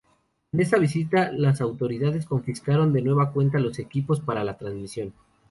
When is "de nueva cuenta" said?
2.91-3.59